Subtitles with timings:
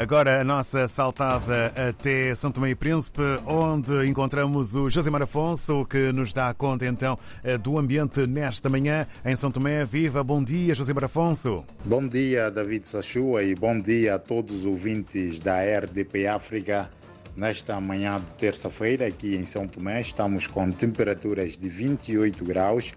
[0.00, 6.10] Agora a nossa saltada até São Tomé e Príncipe, onde encontramos o Josimar Afonso, que
[6.10, 7.18] nos dá conta então
[7.62, 9.84] do ambiente nesta manhã em São Tomé.
[9.84, 11.66] Viva, bom dia, Josimar Afonso.
[11.84, 16.88] Bom dia, David Sachua, e bom dia a todos os ouvintes da RDP África.
[17.36, 22.90] Nesta manhã de terça-feira, aqui em São Tomé, estamos com temperaturas de 28 graus.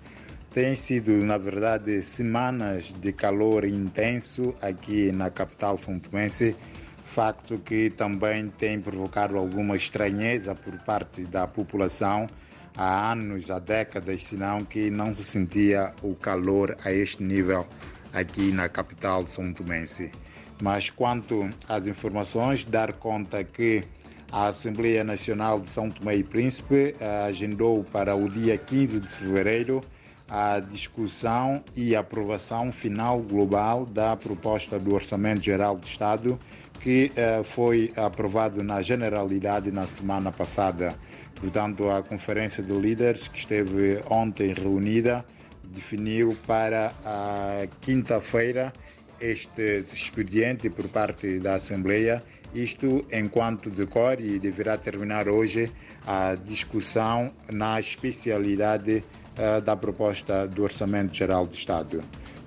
[0.54, 6.56] Tem sido, na verdade, semanas de calor intenso aqui na capital são tomense,
[7.06, 12.28] facto que também tem provocado alguma estranheza por parte da população
[12.76, 17.68] há anos, há décadas, senão que não se sentia o calor a este nível
[18.12, 20.12] aqui na capital são tomense.
[20.62, 23.84] Mas quanto às informações, dar conta que
[24.32, 26.96] a Assembleia Nacional de São Tomé e Príncipe
[27.28, 29.82] agendou para o dia 15 de fevereiro
[30.30, 36.40] a discussão e aprovação final global da proposta do Orçamento Geral do Estado,
[36.84, 40.96] que uh, foi aprovado na generalidade na semana passada.
[41.34, 45.26] Portanto, a Conferência de Líderes, que esteve ontem reunida,
[45.64, 48.74] definiu para a quinta-feira
[49.20, 52.22] este expediente por parte da Assembleia
[52.54, 55.72] isto enquanto decorre e deverá terminar hoje
[56.06, 59.04] a discussão na especialidade
[59.38, 62.04] uh, da proposta do Orçamento Geral do Estado.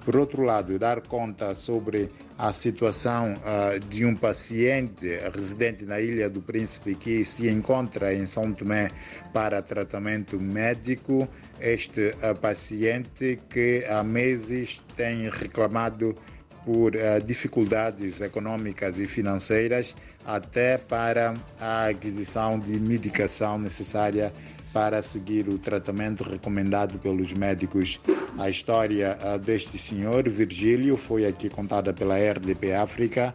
[0.07, 5.05] Por outro lado, dar conta sobre a situação uh, de um paciente
[5.35, 8.89] residente na Ilha do Príncipe que se encontra em São Tomé
[9.33, 11.29] para tratamento médico.
[11.61, 16.17] Este uh, paciente que há meses tem reclamado
[16.65, 19.93] por uh, dificuldades econômicas e financeiras
[20.25, 24.33] até para a aquisição de medicação necessária
[24.77, 27.99] para seguir o tratamento recomendado pelos médicos.
[28.37, 33.33] A história uh, deste senhor, Virgílio, foi aqui contada pela RDP África,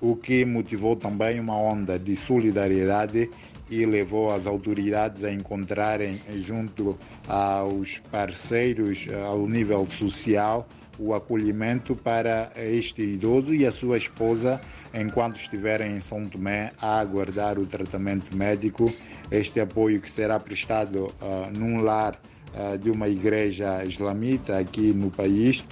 [0.00, 3.28] o que motivou também uma onda de solidariedade
[3.68, 10.66] e levou as autoridades a encontrarem junto aos parceiros uh, ao nível social
[10.98, 14.58] o acolhimento para este idoso e a sua esposa
[14.94, 18.92] enquanto estiverem em São Tomé a aguardar o tratamento médico.
[19.30, 22.20] Este apoio que será prestado uh, num lar
[22.54, 25.64] uh, de uma igreja islamita aqui no país,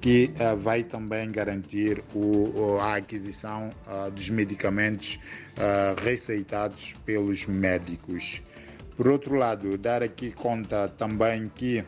[0.00, 3.70] que uh, vai também garantir o, a aquisição
[4.14, 5.18] dos medicamentos
[6.02, 8.42] receitados pelos médicos.
[8.94, 11.82] Por outro lado, dar aqui conta também que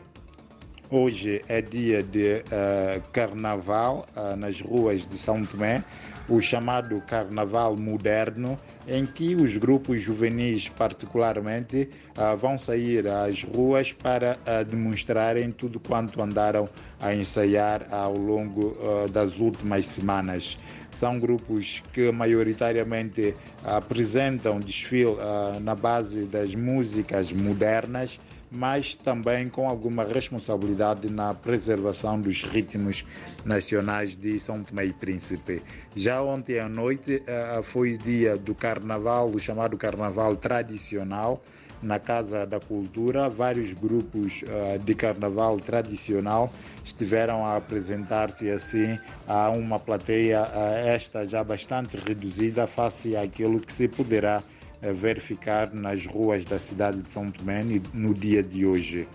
[0.91, 5.83] Hoje é dia de uh, carnaval uh, nas ruas de São Tomé,
[6.29, 8.57] o chamado carnaval moderno,
[8.87, 14.37] em que os grupos juvenis, particularmente, uh, vão sair às ruas para
[14.67, 16.69] demonstrarem tudo quanto andaram
[16.99, 18.75] a ensaiar ao longo
[19.11, 20.57] das últimas semanas.
[20.91, 25.15] São grupos que maioritariamente apresentam desfile
[25.61, 28.19] na base das músicas modernas
[28.51, 33.05] mas também com alguma responsabilidade na preservação dos ritmos
[33.45, 35.61] nacionais de São Tomé e Príncipe.
[35.95, 41.41] Já ontem à noite uh, foi dia do carnaval, o chamado carnaval tradicional,
[41.81, 43.29] na Casa da Cultura.
[43.29, 46.51] Vários grupos uh, de carnaval tradicional
[46.83, 53.71] estiveram a apresentar-se assim a uma plateia, uh, esta já bastante reduzida, face àquilo que
[53.71, 54.43] se poderá
[54.81, 57.63] verificar nas ruas da cidade de São Tomé
[57.93, 59.07] no dia de hoje.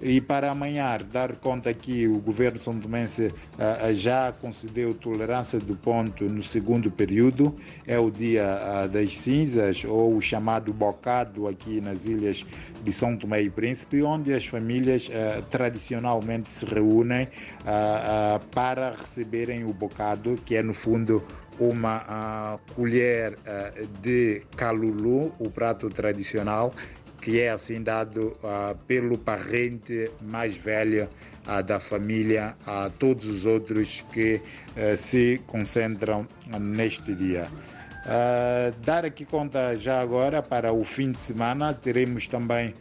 [0.00, 5.74] E para amanhã, dar conta que o governo são tomense uh, já concedeu tolerância do
[5.74, 7.54] ponto no segundo período,
[7.86, 12.44] é o dia uh, das cinzas, ou o chamado bocado aqui nas ilhas
[12.84, 15.10] de São Tomé e Príncipe, onde as famílias
[15.50, 17.26] tradicionalmente se reúnem
[18.54, 21.24] para receberem o bocado, que é no fundo
[21.58, 26.72] uma colher uh, de calulu, o prato tradicional,
[27.20, 31.08] que é assim dado uh, pelo parente mais velho
[31.46, 34.40] uh, da família a todos os outros que
[34.96, 36.26] se concentram
[36.60, 37.48] neste dia.
[38.84, 42.74] dar aqui conta já agora para o fim de semana, teremos também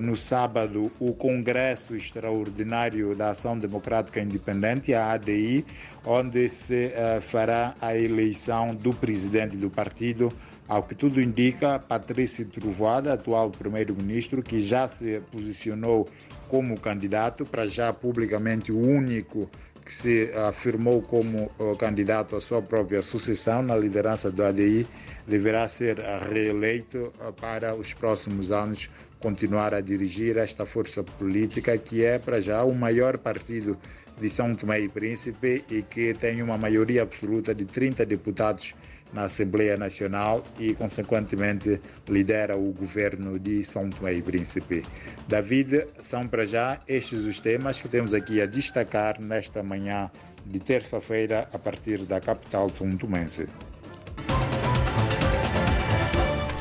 [0.00, 5.64] no sábado o Congresso Extraordinário da Ação Democrática Independente, a ADI,
[6.04, 10.32] onde se uh, fará a eleição do presidente do partido.
[10.66, 16.08] Ao que tudo indica, Patrício Trovoada, atual primeiro-ministro, que já se posicionou
[16.48, 19.48] como candidato, para já publicamente o único
[19.84, 24.84] que se afirmou como uh, candidato à sua própria sucessão na liderança do ADI,
[25.26, 28.88] deverá ser reeleito uh, para os próximos anos
[29.18, 33.76] continuar a dirigir esta força política que é para já o maior partido
[34.20, 38.74] de São Tomé e Príncipe e que tem uma maioria absoluta de 30 deputados
[39.12, 44.82] na Assembleia Nacional e, consequentemente, lidera o governo de São Tomé e Príncipe.
[45.28, 50.10] David, são para já estes os temas que temos aqui a destacar nesta manhã
[50.44, 53.48] de terça-feira a partir da capital são tomense.